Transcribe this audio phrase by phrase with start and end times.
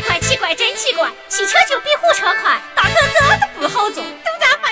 [0.00, 4.02] 奇怪奇怪真奇怪，汽车就比火车快，大哥这都不好坐。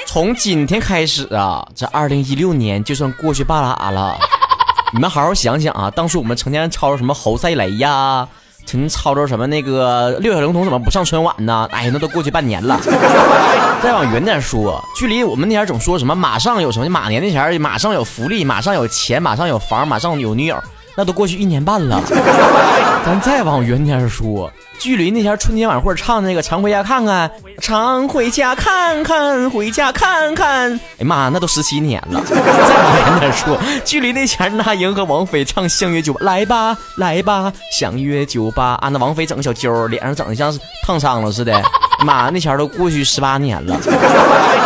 [0.06, 4.18] 从今天开始啊，这二零一六年就算过去罢了了。
[4.94, 8.26] 你们好好想想啊，当初我们成天吵吵什么侯赛雷呀，
[8.64, 11.68] 成天吵着什么那个六小龄童怎么不上春晚呢？
[11.72, 12.80] 哎呀，那都过去半年了。
[13.84, 20.56] 再往远点说，距离我们那前总说什么马上有什么马年那前马上有福利，马上有钱，马上有房，马上有女友，
[20.98, 22.02] 那都过去一年半了。
[23.06, 24.50] 咱再往远点说。
[24.80, 27.30] 距离那天春节晚会唱那个常回家看看，
[27.60, 30.72] 常回家看看，回家看看。
[30.72, 32.20] 哎呀妈，那都十七年了。
[32.26, 38.76] 再往远点说，距离那前那英和王菲唱相约酒吧，来吧来吧，相约酒吧。
[38.80, 41.62] 啊，那王菲整个小揪，脸上整的像是烫伤了似的。
[42.04, 43.78] 妈，那前都过去十八年了。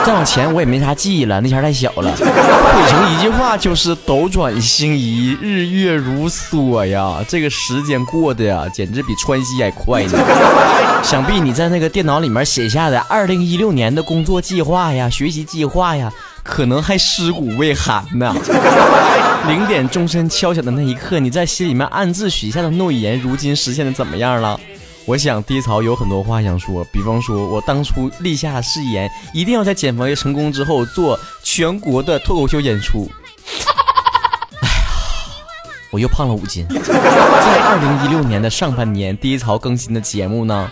[0.04, 2.12] 再往前我也没啥记忆了，那前太小了。
[2.16, 7.24] 汇成一句话就是斗转星移，日月如梭呀。
[7.28, 10.18] 这个时间过得呀，简直比川西还快呢。
[11.02, 18.34] 想必你在那个电脑里面写下的二零一六年的工作计划呀、学习计划呀，可能还尸骨未寒呢。
[19.48, 24.58] 零点钟声敲响的那一刻，你在心里面暗自许下的诺言，如今实现的怎么样了？
[25.04, 33.10] 我想低潮有很多话想说，比方说我当初立下誓言，一定要在减肥成功之后做全国的脱口秀演出。
[34.60, 34.74] 哎呀
[35.90, 40.70] 我又胖了五斤，在二零一六年的上半年，第一槽更新的节目呢，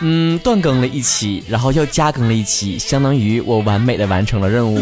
[0.00, 4.80] 嗯，断更了一期，然后又加更了一期，相当于我完美的完成了任务。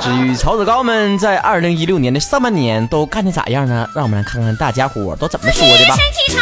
[0.00, 3.88] 至于曹子高们在二零一六年的上半年都干的咋样呢？
[3.92, 5.96] 让我们来看看大家伙都怎么说的吧。
[5.96, 6.32] 身体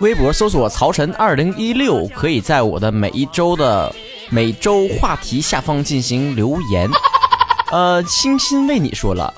[0.00, 3.94] 微博搜索曹晨二零一六，可以在我的每一周的
[4.28, 6.90] 每周话题下方进行留言。
[7.70, 9.32] 呃，清新为你说了，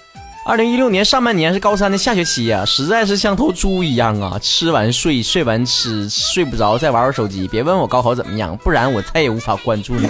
[0.44, 7.46] 二零一六年上半年是高三的下学期呀，实在是像头猪一样啊，吃完睡，睡完吃，睡不着再玩玩手机。
[7.48, 10.08] 别问我高考怎么样，不然我再也无法关注你。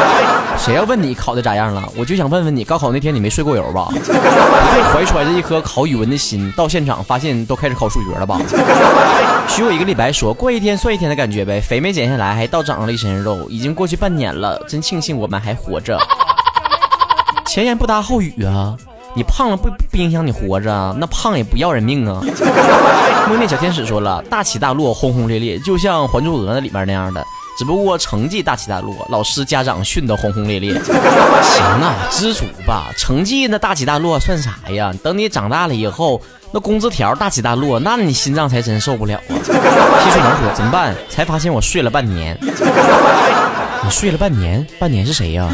[0.58, 3.88] 谁要问你考的咋样了，我就想问问你，高考那天你没睡过油吧？
[3.92, 8.40] 不会怀揣着一颗考语文的心到现场，发现都开始考数学了吧？
[9.48, 15.98] 许我一个李白说过一天算一天的感觉呗，肥没减下来，还倒长了一身肉，已经过去半年了，真庆幸我们还活着。
[17.46, 18.74] 前言不搭后语啊！
[19.14, 20.96] 你胖了不不影响你活着啊？
[20.98, 22.22] 那胖也不要人命啊！
[23.28, 27.22] 梦见小天使说了，大起大落，轰轰烈烈，就像《还珠格格》里面那样的，
[27.58, 30.72] 只不过成绩大起大落，老师家长训得轰轰烈烈。
[31.42, 34.92] 行啊，知足吧，成绩那大起大落算啥呀？
[35.02, 36.20] 等你长大了以后，
[36.52, 39.32] 那工资条大起大落，那你心脏才真受不了啊！
[40.02, 40.94] 西水门说怎么办？
[41.10, 42.36] 才发现我睡了半年。
[43.84, 44.66] 你睡了半年？
[44.78, 45.48] 半年是谁呀？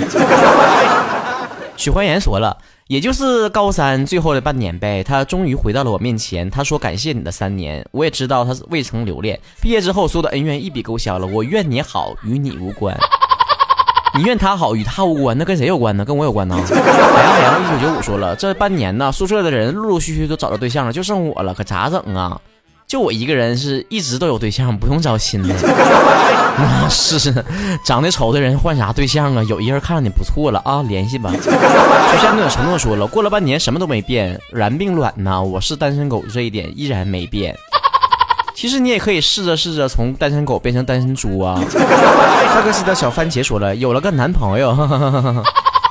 [1.76, 2.56] 许欢颜说了，
[2.88, 5.04] 也就是高三最后的半年呗。
[5.04, 9.38] 他终于回到了我面前，他说感谢你的三年，我也知道他是未曾留恋。
[9.60, 11.26] 毕业之后，所有的恩怨一笔勾销了。
[11.26, 12.98] 我愿你好，与你无关。
[14.16, 16.02] 你愿他好，与他无关，那跟谁有关呢？
[16.02, 16.56] 跟我有关呢？
[16.56, 22.40] 海洋海洋一九九五说了，这半年呢，宿舍的人陆陆续续都找到对象了，就剩我了，可咋整啊？
[22.88, 25.54] 就我一个人是一直都有对象，不用找新的。
[26.56, 27.44] 那是
[27.84, 29.42] 长得丑的人换啥对象啊？
[29.44, 31.30] 有一个人看上你不错了啊，联系吧。
[31.30, 35.40] 就像那种承诺说了，过了半年什么都没变，然并卵呢？
[35.40, 37.54] 我是单身狗这一点依然没变。
[38.54, 41.60] 其实你也可以试着试着从单身狗变成单身猪啊。
[41.68, 44.74] 萨克斯的小番茄说了，有了个男朋友。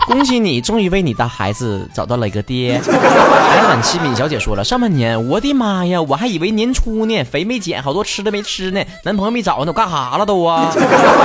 [0.07, 2.81] 恭喜你，终于为你的孩子找到了一个爹。
[2.87, 10.71] 安晚七敏小姐说了，上半年，我的妈呀，我还以为年初呢，肥没减，好多吃的没吃呢，男朋友没找呢，我干哈了都啊？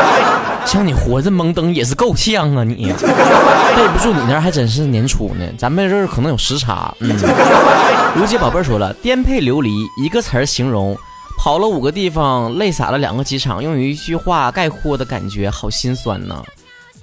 [0.67, 2.87] 像你活着懵登也是够呛啊你，
[3.77, 6.93] 背不住你那还真是年初呢，咱们这儿可能有时差。
[6.99, 7.17] 嗯，
[8.19, 10.99] 如姐宝贝说了，颠沛流离一个词儿形容，
[11.39, 16.43] 跑了五个地方，累洒了两个机场，用一句话概括的感觉，好心酸呢。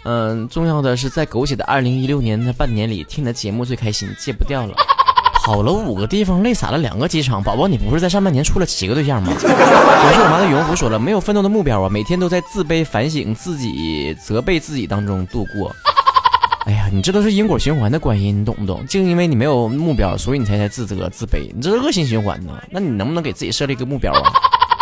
[0.06, 4.74] 嗯，重要的是在狗血的二零一六年的半年里，听你的节目最开心，戒不掉了。
[5.44, 9.32] 跑了五个地方，泪洒了两个机场，宝宝，你不是在上半年处了七个对象吗？
[9.36, 15.76] 我是我妈的羽绒服说了，没有奋斗的目标啊，每天都在自卑、反省自己、责备自己当中度过。
[16.66, 18.86] 哎呀，你这都是因果循环的关系，你懂不懂？
[18.88, 22.54] 就因为你没有目标，所以你才在自责、自卑，你这是恶性循环呢。
[22.70, 24.32] 那你能不能给自己设立一个目标啊？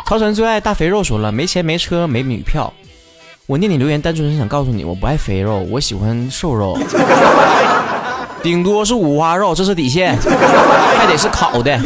[0.06, 2.74] 超神最爱大肥肉说了，没钱、没车、没女票。
[3.48, 6.78] 我念你留言，单纯是想告诉你，我不爱肥肉，我喜欢瘦肉，
[8.44, 10.18] 顶多是五花肉，这是底线，
[10.98, 11.80] 还得是烤的。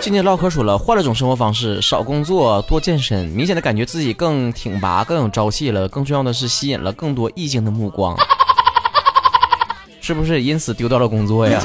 [0.00, 5.86] 今天唠嗑说了，换了种生活方式，少工作，多健身，明显的感觉自己更挺拔，更有朝气了。
[5.86, 8.16] 更重要的是，吸引了更多异性的目光。
[10.02, 11.60] 是不是因此丢掉了工作呀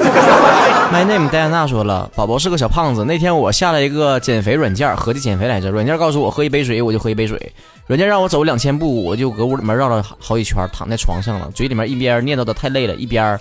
[0.94, 3.04] ？My name 戴安娜说了，宝宝是个小胖子。
[3.04, 5.72] 那天我下了一个减肥软件，合计减肥来着。
[5.72, 7.52] 软件告诉我喝一杯水，我就喝一杯水。
[7.88, 13.40] 软件让我走两千步，我就搁屋里面绕了好几圈，躺在床上了，嘴里面一边念叨的太累了，一边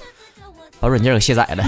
[0.78, 1.64] 把软件给卸载了。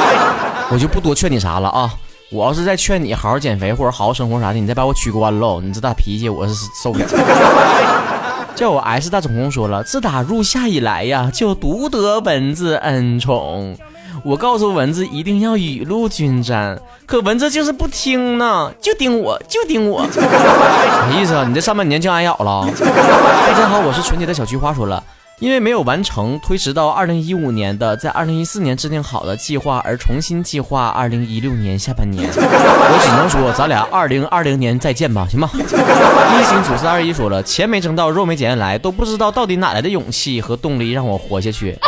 [0.72, 1.94] 我就不多劝你啥了啊！
[2.30, 5.60] 我要是再劝你好好减肥或者好好生活啥的，你再把我取关喽！
[5.60, 7.06] 你这大脾气我是受不了。
[8.56, 13.76] 叫我 S 大总工说了，自打入夏以来呀，就独得蚊子恩宠。
[14.24, 20.06] 我告诉蚊子一定要雨露均沾，可蚊子就是不听呢，就叮我，就叮我。
[20.12, 21.44] 啥意思啊？
[21.46, 22.66] 你这上半年就挨咬了？
[22.80, 24.72] 大家好，我是纯洁的小菊花。
[24.74, 25.02] 说了。
[25.40, 35.48] 因为没有完成推迟到二零一五年的，在二零一四年制定好的计划而重新计划二零一六年下半年，我只能说咱俩二零二零年再见吧，行吗？
[35.54, 41.78] 一星主四二一说了，钱没挣到，肉没捡下来，都不知道到底哪来的勇气和动力让我活下去。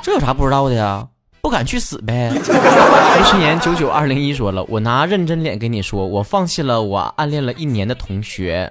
[0.00, 1.04] 这有啥不知道的呀？
[1.48, 2.30] 不敢去死呗。
[2.30, 8.70] 吴十年九九二零一说了，我拿认真脸跟你说，我放弃了我暗恋了一年的同学。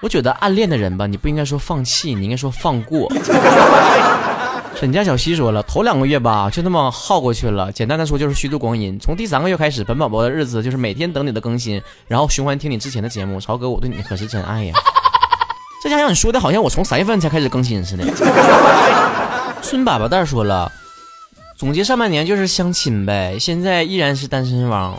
[0.00, 3.06] 我觉得暗恋的人吧，你不应该说放弃，你应该说放过。
[4.74, 7.70] 沈家小西说了，头两个月吧，就那么耗过去了。
[7.70, 8.98] 简单的说，就是虚度光阴。
[8.98, 13.38] 从第三个月开始，本宝宝的日子就是每天等你的更新，然后循环听你之前的节目。
[13.38, 14.74] 曹哥，我对你可是真爱呀！
[15.82, 18.06] 这家让你说的好像我从三月份才开始更新似的。
[19.60, 20.72] 孙粑粑蛋说了，
[21.56, 24.98] 总结上半年就是相亲呗，现在依然是单身汪。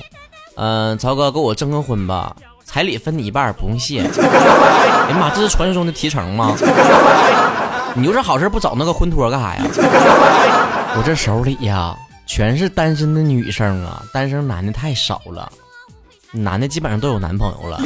[0.55, 2.35] 嗯，曹哥，给我征个婚吧。
[2.63, 4.01] 彩礼分你一半，不用谢。
[4.15, 6.55] 哎呀妈，这是传说中的提成吗？
[7.95, 9.63] 你有这好事不找那个婚托干啥呀？
[10.95, 11.95] 我这手里呀，
[12.25, 15.51] 全是单身的女生啊，单身男的太少了，
[16.31, 17.79] 男的基本上都有男朋友了。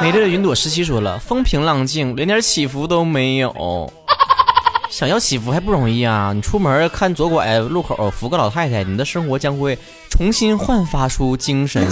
[0.00, 3.92] 美丽的云朵十七说了，风平浪静，连点起伏都没有。
[4.92, 6.32] 想要祈福还不容易啊！
[6.34, 9.76] 你出门看左拐路口扶个老太太，你的生活将会
[10.10, 11.82] 重新焕发出精神，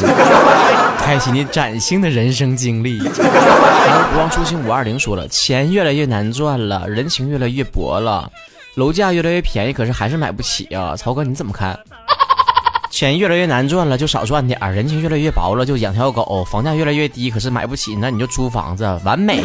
[1.00, 2.99] 开启你崭新的人生经历。
[2.99, 8.31] 不忘初心五二零说了，钱越来越难赚了，人情越来越薄了，
[8.75, 10.94] 楼价越来越便宜，可是还是买不起啊！
[10.94, 11.79] 曹哥你怎么看？
[12.91, 19.41] 钱越来越难赚了，就少赚点儿；人情越来越薄了，就养条狗；房价越来越低，可是买不起，那你就租房子，完美。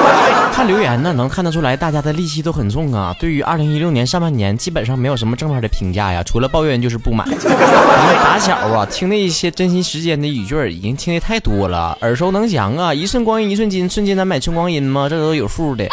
[0.52, 3.16] 看留言呢，能看得出来大家的戾气都很重啊。
[3.18, 7.26] 对于二零一六年上半年，基本上没有什么正面的评价呀，除了抱怨就是不满。
[7.40, 12.92] 咱们打小啊，听那些珍惜时间的语句已经听的太多了，耳熟能详啊。
[12.92, 15.08] 一寸光阴一寸金，寸金难买寸光阴吗？
[15.08, 15.88] 这都有数的。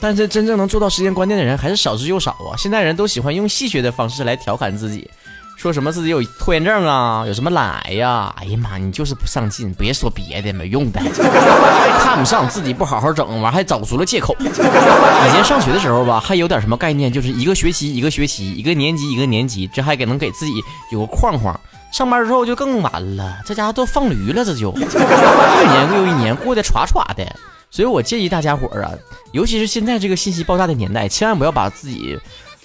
[0.00, 2.52] 但是真正能做到时间观念的人还是少之又少啊。
[2.58, 5.08] 现在人都喜欢用戏谑的方式来调侃自己。
[5.56, 8.32] 说什么自己有拖延症啊，有什么懒癌呀？
[8.36, 11.00] 哎呀妈，你就是不上进，别说别的没用的，
[11.98, 14.36] 看不上自己不好好整，完还找出了借口。
[14.38, 20.52] 以前上学的时候吧，还有点什么概念，就是一个学期一个学期，一个年级一个年级，这还给能给自己
[20.92, 21.58] 有个框框。
[21.90, 27.24] 上班之后就更完了，这家伙都放驴了，这就一年又一年过得歘歘的。
[27.70, 28.92] 所以我建议大家伙儿啊，
[29.32, 32.18] 尤其是现在这个信息爆炸的年代，千万不要把自己。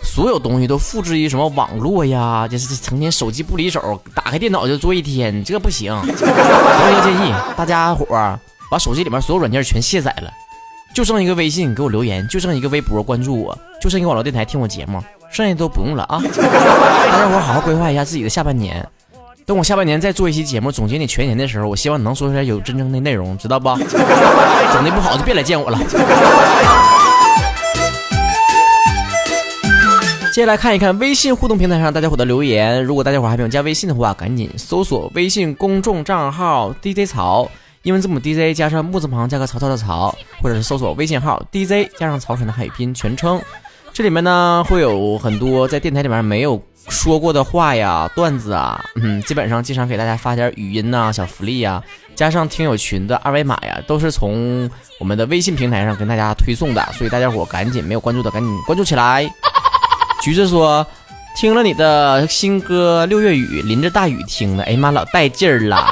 [0.04, 2.48] 所有东西都复制于什么网络呀？
[2.48, 5.94] 就是成天手机不离手，打开电脑就做一天，这不行。
[6.02, 8.38] 强烈建议大家伙儿
[8.70, 10.30] 把手机里面所有软件全卸载了，
[10.94, 16.22] 就剩一个微信给我留言，就剩一个微博关注我，就剩一个网络电台听我节目，剩下都不用了啊！
[16.22, 18.86] 大家伙好好规划一下自己的下半年，
[19.46, 23.70] 等我下半年再做一期节目总结你全年的时候，我希望你能说出来有真正的内容，知道不？
[23.78, 25.80] 整的不好就别来见我了。
[30.32, 32.82] 接下来看一看微信互动平台上大家伙的留言。
[32.86, 37.46] 如果大家伙还没有加微信的话，赶紧搜索微信公众账号 DJ 曹，
[37.84, 43.42] 英文字母 DJ 加上木字旁加个曹操的曹，或者是搜索微信号 DJ 加上曹晨的汉语拼全称。
[43.92, 51.84] 这里面呢会有很多在电台里面没有说过的话呀、段子啊，嗯，基本上经常给大家发点语音呐、小福利呀，
[52.16, 59.30] 加上听友群的二维码呀，都是从我们的微信平台上跟大家推送的，所以大家伙赶紧没有关注的赶紧关注起来。
[60.22, 60.86] 橘子说
[61.36, 65.84] ：“听了你的新歌《六月雨》，淋着大雨听的，哎呀妈，老带劲儿了！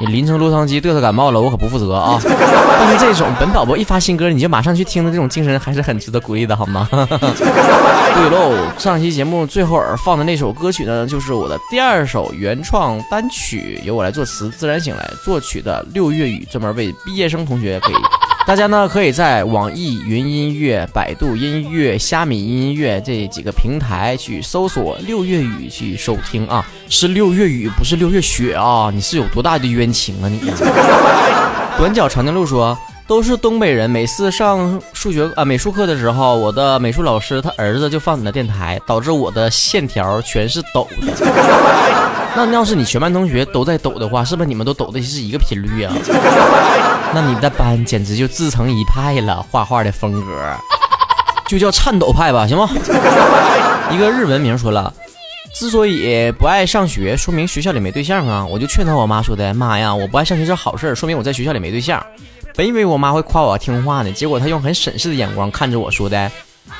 [0.00, 2.18] 你淋成落汤鸡，嘚瑟感冒了，我可不负责啊！
[2.24, 6.88] 但是这种本宝宝一发新歌，你就马上去听的这种精神，还是很值得鼓励的，好吗？
[6.90, 17.96] 对喽，上期节目最后放的那首歌曲呢，就是我的第二首原创单曲，由我来作词，自然醒来作曲的《六月雨》，专门为毕业生同学可以。”
[18.46, 28.88] 大家呢可以在网易云音乐、百度音乐、虾米音乐这几个平台去搜索“六月雨”去收听啊，是六月雨，不是六月雪啊！
[28.94, 30.38] 你是有多大的冤情啊你？
[31.76, 42.05] 短脚长颈鹿说：“都是东北人，每次上数学啊美术课的时候，我的美术老师他儿子就放你的电台，导致我的线条全是抖的。
[42.36, 45.92] 那要是你全班同学都在抖的话，是不是你们都抖的是一个频率啊？
[47.14, 50.52] 那你的班简直就自成一派了，画画的风格
[51.48, 52.68] 就叫颤抖派吧，行吗？
[53.90, 54.92] 一个日文名说了。
[55.54, 58.44] 之所以不爱上学，说明学校里没对象啊！
[58.44, 62.04] 我就劝他我妈说的：“妈呀，我不爱上学是好事，说明我在学校里没对象。”
[62.54, 66.30] 本以为我妈会夸我听话呢，结果她用很审视的眼光看着我说的：“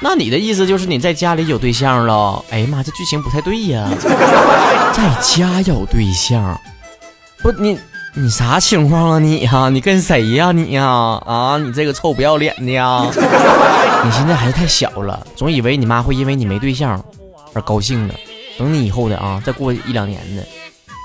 [0.00, 3.88] 那你的意思就是你在家里有对象了？”哎呀妈，这剧情不太对呀！
[4.92, 6.58] 在家有对象？
[7.42, 7.78] 不，你
[8.14, 9.68] 你啥情况啊你呀？
[9.70, 10.84] 你跟谁呀你呀？
[11.26, 13.04] 啊，你这个臭不要脸的呀！
[14.04, 17.02] 你现在还是太小了，总以为你妈会因为你没对象
[17.54, 18.14] 而高兴呢。
[18.58, 20.42] 等你以后的啊，再过一两年的，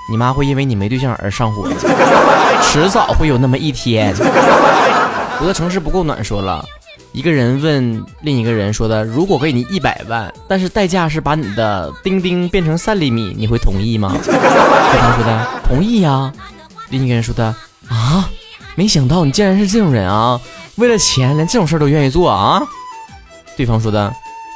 [0.10, 1.68] 你妈会因为你没对象而上火，
[2.64, 4.14] 迟早会有那么一天。
[5.40, 6.64] 我的城市不够暖，说了
[7.14, 16.32] 一个人问另一个人说的：“如果给你一百万，但是代价是把你的丁丁变成三厘米，你会同意吗？”对方说的：“同意呀。”
[16.90, 17.54] 另一个人说的
[17.90, 18.30] ：“啊，
[18.76, 20.40] 没想到你竟然是这种人啊！
[20.76, 22.62] 为了钱，连这种事都愿意做啊！”
[23.58, 24.14] 对方说的：“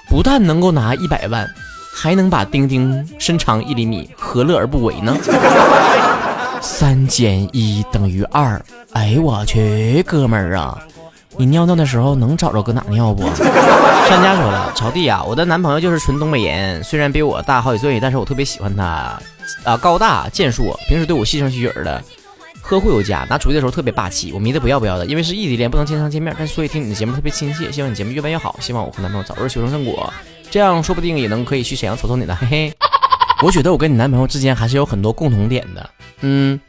[0.10, 1.48] 不但能够拿一百万。”
[1.98, 5.16] 还能把丁丁伸长一厘米，何乐而不为呢？
[6.62, 8.62] 三减一等于二。
[8.92, 10.78] 哎我去，哥们儿啊，
[11.38, 13.24] 你尿尿的时候能找着搁哪尿不？
[13.36, 19.20] 商家说了，曹弟啊，我的男朋友就是纯东北人，虽然比我大好几岁，但是我特别喜欢他。
[19.64, 22.04] 啊，高大健硕，平时对我细声细语的，
[22.62, 25.06] 呵护有加，拿主意的时候特别霸气，我迷得不要不要的。
[25.06, 27.72] 因为是异地恋，不能经常见面，但所以听你的节目特别亲切。
[27.72, 30.12] 希望你节目越办越好，希望我和男朋友早日修成正果。
[30.50, 32.74] 这样说不定也能可以去沈阳瞅瞅你呢，嘿嘿。
[33.44, 35.90] 我觉得我跟你男朋友之间还是有很多共同点的。
[36.22, 36.60] 嗯，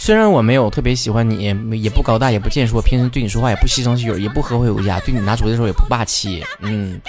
[0.00, 6.42] 虽然我没有特别喜欢你，也不高大，也不健硕，平时对你说话也不细声细语，也不呵护有加，对你拿主意的时候也不霸气。
[6.60, 7.00] 嗯，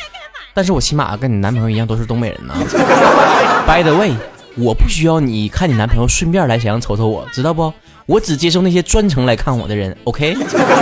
[0.55, 2.55] 但是我起码跟你男朋友一样都是东北人呢。
[3.67, 4.15] By the way，
[4.55, 7.71] 我不需要你看你男朋友顺便来沈阳瞅瞅我，知道不？
[8.07, 9.95] 我只接受那些专程来看我的人。
[10.05, 10.35] OK。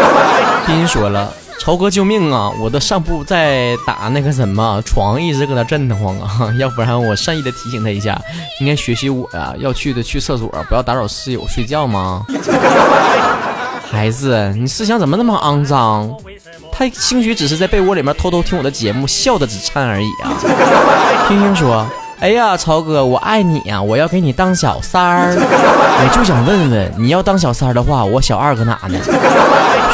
[0.66, 1.34] 斌说了。
[1.60, 2.50] 超哥救命啊！
[2.62, 6.54] 我的上铺在打那个什么床，一直搁那震得慌啊！
[6.58, 8.20] 要不然我善意的提醒他一下，
[8.62, 12.26] 应该学习我呀，要去的去厕所，不要打扰室友睡觉吗？
[13.90, 16.10] 孩子，你思想怎么那么肮脏？
[16.72, 20.32] 他兴许只是在被窝里面偷偷听我的节目，笑的只颤而已啊！
[21.28, 21.86] 听听说，
[22.20, 29.00] 哎呀，曹哥，我爱你呀，我要给你当小三儿，我就想问问，你要当小三儿的话，我小二搁哪呢？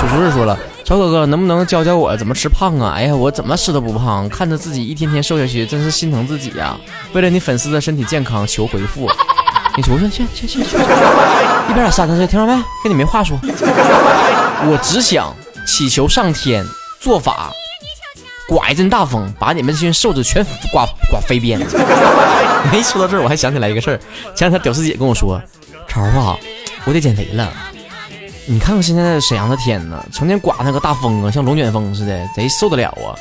[0.08, 0.58] 叔叔说了。
[0.86, 2.94] 曹哥哥，能不能教教我怎么吃胖啊？
[2.96, 6.78] 哎呀，我怎么吃都不胖，看着自己一天天瘦下去，真是心疼自己呀！
[7.14, 9.10] 为了你粉丝的身体健康，求回复。
[9.76, 12.62] 你出去去去去去，一边打三十岁，听着没？
[12.84, 13.40] 跟你没话说。
[13.42, 15.34] 我只想
[15.66, 16.64] 祈求上天
[17.00, 17.50] 做法，
[18.48, 21.60] 刮一阵大风，把你们这群瘦子全刮刮飞边。
[22.72, 23.98] 没说到这儿，我还想起来一个事儿。
[24.36, 25.42] 前两天屌丝姐跟我说
[25.90, 26.38] ：“曹啊，
[26.86, 27.52] 我得减肥了。”
[28.46, 33.16] 你看看现在的沈阳的天呐，成天刮那个大风啊，像龙卷风似的，贼受得了啊！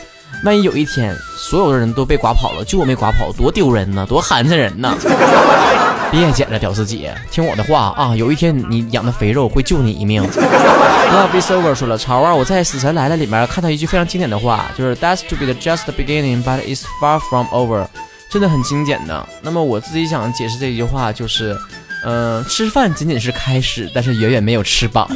[0.45, 4.97] 万一有一天所有的人都被刮跑了，就我没刮跑，多丢人呐，多寒碜人呐！
[6.11, 10.23] 别捡了，屌丝姐，听我的话啊，有一天你养的肥肉会救你一命。
[10.29, 17.87] Love is over 说了，潮啊，我在《死神来了》里面看到一句非常经典的话，就是 That's to be the just beginning, but it's far from over，
[18.29, 19.27] 真的很经典的。
[19.41, 21.57] 那么我自己想解释这句话就是。
[22.05, 25.09] 嗯，吃饭仅仅是开始，但是远远没有吃饱。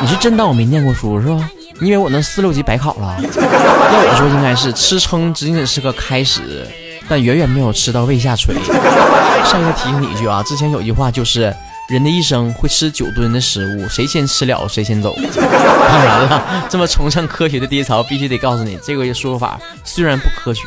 [0.00, 1.50] 你是真当我没念过书是吧？
[1.80, 3.16] 你以为我能四六级白考了？
[3.20, 6.66] 要我说，应该是吃撑仅仅是个开始，
[7.08, 8.54] 但远远没有吃到胃下垂。
[9.44, 11.54] 上一个提醒你一句啊，之前有一句话就是。
[11.90, 15.12] 人的一生会吃九吨的食物，谁先吃了谁先走。
[15.16, 20.62] 当然了， 这么崇尚科学的低潮，必须得告诉你，这个说法虽然不科学，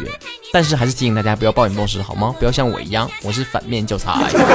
[0.52, 2.36] 但是还是提醒大家不要暴饮暴食，好吗？
[2.38, 4.12] 不要像我一样，我是反面教材。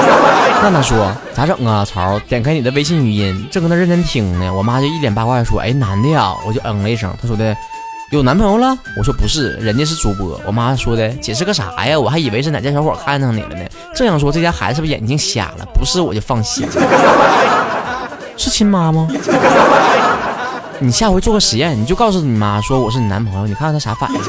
[0.61, 1.83] 娜娜说咋整啊？
[1.83, 7.55] 曹点开你的微信语音，正搁那认真听呢，我妈就一脸八卦说：“哎，男的呀？”我就嗯了一声，她说的。
[8.11, 8.75] 有男朋友了？
[8.97, 10.41] 我说不是，人家是主播。
[10.43, 11.99] 我妈说的，解释个啥呀？
[11.99, 13.63] 我还以为是哪家小伙看上你了呢。
[13.93, 15.65] 这样说，这家孩子是不是眼睛瞎了？
[15.75, 16.67] 不是，我就放心。
[18.35, 19.07] 是亲妈吗？
[20.79, 24.19] 你下回做个实验，你就告诉你妈说我是你男朋友，你看看她啥反应。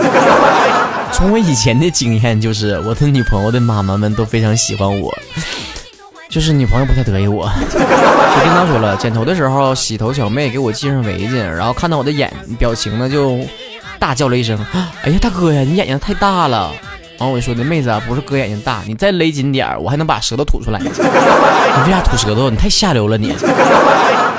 [1.11, 5.11] 从我以前的经验，就是我的女朋友的妈妈们都非常喜欢我，
[6.29, 7.51] 就是女朋友不太得意我。
[7.71, 13.39] 就跟她说了，剪头的时候，洗头小妹给我系上围巾，然后看到我的眼表情呢，就。
[14.01, 14.59] 大叫了一声
[15.05, 16.73] ：“哎呀，大哥呀，你眼睛太大了！”
[17.21, 20.81] 然后我就说的：“妹子啊，不是哥眼睛大，你再勒紧点我还能把舌头吐出来。
[20.83, 22.49] 你为啥吐舌头？
[22.49, 23.37] 你太下流了你！”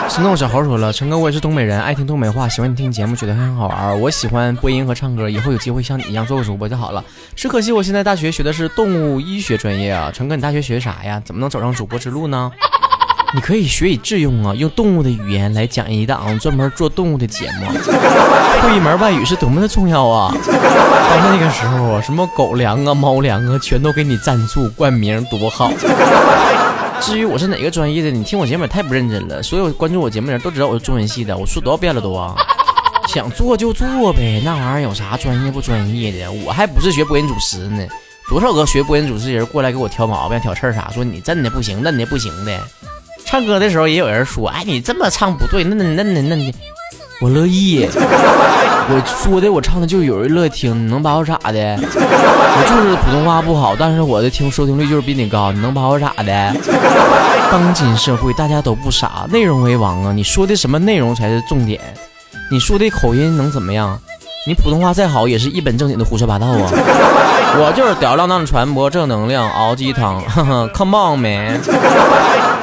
[0.09, 3.97] 心动小猴说了：“陈哥，我也是东北人，爱听东北话，喜欢你听节目，觉得很好玩。
[4.01, 7.01] 我喜欢播音和唱歌，以后有机会像你一样做个主播就好了。
[7.35, 10.11] 只可惜我现在大学学的是动物医学专业啊。
[10.13, 11.21] 陈哥，你大学学啥呀？
[11.23, 12.51] 怎么能走上主播之路呢？
[13.33, 17.67] 你可以学以致用啊，用动物的语言来讲一档专门做动物的节目。
[18.61, 20.35] 会一门外语是多么的重要啊！
[20.45, 25.71] 到那个时候啊，什么狗粮啊、猫粮啊，全都给你赞助冠名，多好。”
[27.01, 29.41] 至于我是哪个专业的，你听我节目也太不认真了。
[29.41, 32.35] 所有关注我节目的人都知道我是中文系的，我说多少遍了都啊，
[33.07, 36.31] 想做就做呗，那玩意儿有啥专业不专业的？
[36.31, 37.83] 我还不是学播音主持呢，
[38.29, 42.59] 多少个学播音主持人过来给我挑毛病、挑刺儿啥，说你这的不行，那的不行的。
[43.31, 46.53] 唱歌的时候也有人说，哎，你这么唱不对，那那那那那。
[47.21, 51.79] 我乐意， 我说的我唱的就有人乐意听，你能把我咋的？
[51.79, 56.53] 我就是普通话不好，但是我的听收听率就是比你高，你能把我咋的？
[57.49, 60.11] 当今社会大家都不傻，内容为王啊！
[60.11, 61.79] 你说的什么内容才是重点？
[62.51, 63.97] 你说的口音能怎么样？
[64.45, 66.69] 你普通话再好，也是一本正经的胡说八道啊！
[67.53, 70.21] 我就是吊儿郎当的传播正能量，熬鸡汤，
[70.75, 71.61] Come on man！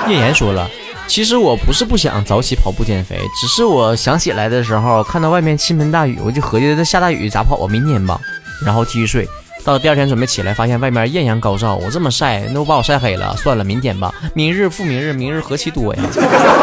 [0.08, 0.68] 叶岩说了。
[1.06, 7.66] 其实我不是不想早起跑步减肥，只是我想起来的时候看到外面倾盆大雨，我就合计这下大雨咋跑啊？
[7.66, 8.20] 明天吧，
[8.62, 9.26] 然后继续睡。
[9.64, 13.34] 到了第二天准备起来，发现外面艳阳高照，我这么晒，那不把我晒黑了？
[13.36, 14.14] 算了，明天吧。
[14.34, 16.02] 明日复明日，明日何其多呀！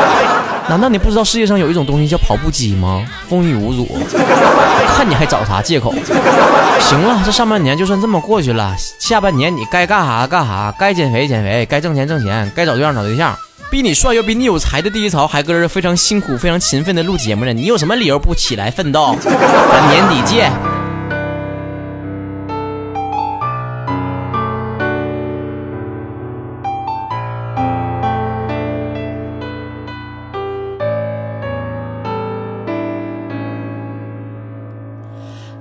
[0.70, 3.04] 难道你不知道世界上有一种东西叫跑步机吗？
[3.28, 3.88] 风雨无阻。
[4.96, 5.94] 看你还找啥借口？
[6.80, 13.38] 行了，这上半年就算这么过去了，下半年你该干啥干啥，该减肥减肥，该挣钱挣钱，该找对象找对象。
[13.70, 19.18] 比你帅又比你有才的第一槽还搁这非常辛苦、非常勤奋的录节目呢，你有什么理由不起来奋斗？
[19.24, 20.52] 咱年底见。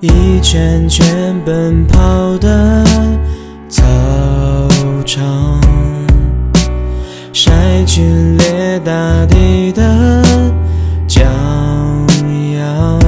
[0.00, 2.82] 一圈圈奔跑的
[3.68, 3.84] 操
[5.04, 5.60] 场。
[7.34, 7.52] 晒
[7.84, 8.02] 剧
[8.38, 8.92] 烈大
[9.26, 9.82] 地的
[11.06, 11.20] 骄
[12.56, 12.98] 阳，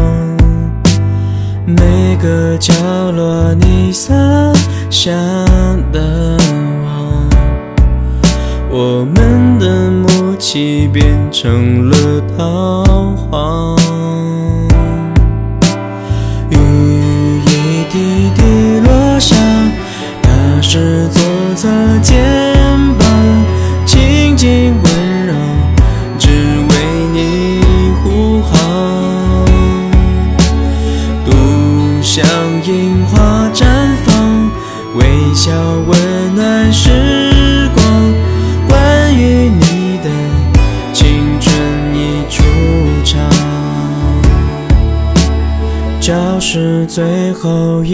[1.64, 2.74] 每个角
[3.12, 4.12] 落你洒
[4.90, 5.10] 下
[5.90, 6.36] 的
[6.84, 7.26] 网，
[8.70, 11.96] 我们的默契变成了
[12.36, 12.84] 桃
[35.44, 35.50] 笑
[35.88, 36.88] 温暖时
[37.74, 37.84] 光。
[38.68, 40.08] 关于你的
[40.92, 41.52] 青春
[41.96, 42.44] 已出
[43.04, 43.28] 场，
[46.00, 47.92] 教室最后一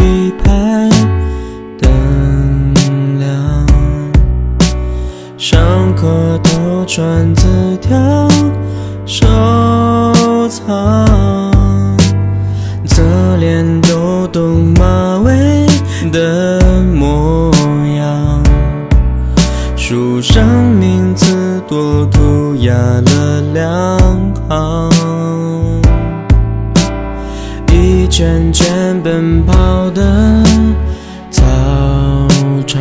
[28.18, 30.42] 圈圈奔跑的
[31.31, 31.40] 操
[32.66, 32.76] 场。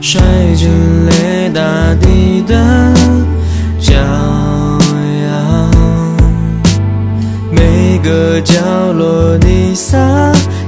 [0.00, 0.18] 晒
[0.56, 0.68] 进
[1.06, 1.12] 了
[1.54, 2.92] 大地的
[3.78, 3.94] 骄
[5.22, 5.70] 阳，
[7.52, 8.56] 每个角
[8.94, 9.96] 落你洒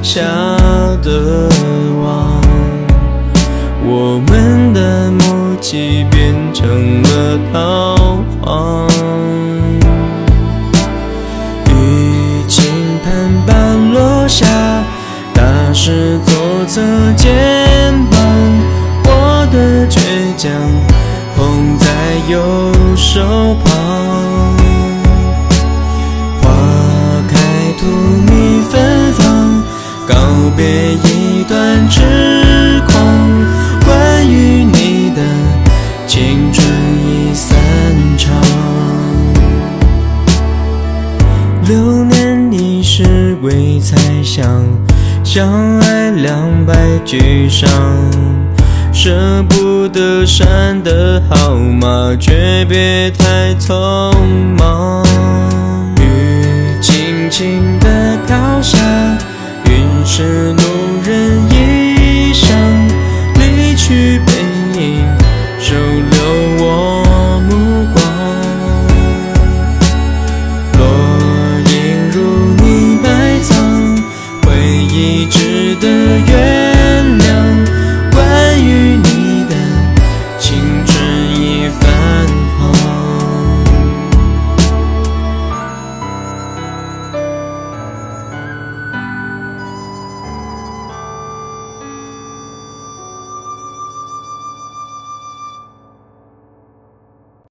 [0.01, 0.21] 下
[1.03, 1.49] 的
[2.01, 2.41] 网，
[3.85, 8.92] 我们的默契变成了桃花。
[15.85, 16.81] 是左侧
[17.17, 18.21] 肩膀。
[19.05, 19.99] 我的倔
[20.37, 20.49] 强
[21.35, 21.89] 捧在
[22.31, 22.41] 右
[22.95, 23.21] 手
[23.65, 23.75] 旁，
[26.41, 26.49] 花
[27.29, 27.35] 开
[27.81, 27.83] 荼
[28.29, 29.61] 蘼芬芳，
[30.07, 30.15] 告
[30.57, 32.42] 别一段痴
[45.35, 46.75] 相爱两败
[47.07, 47.67] 俱伤，
[48.93, 53.75] 舍不得删的号码，诀别太匆
[54.59, 55.03] 忙。
[55.97, 58.79] 雨轻轻的飘下，
[59.65, 60.52] 云是。